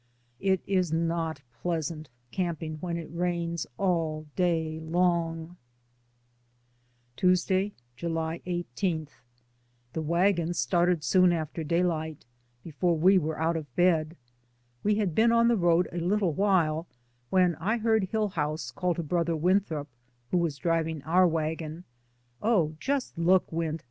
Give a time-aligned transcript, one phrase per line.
[0.39, 5.57] It is not pleasant camping when it rains all day long.
[7.17, 7.29] DAYS ON THE ROAD.
[7.61, 9.07] 155 Tuesday, July 18.
[9.93, 12.25] The wagons started soon after daylight,
[12.63, 14.17] before we were out of bed.
[14.83, 16.87] We had been on the road a little while
[17.29, 19.87] when I heard Hill house call to Brother Winthrop—
[20.31, 21.83] who was driving our wagon—
[22.41, 23.79] "Oh, just look, Wint.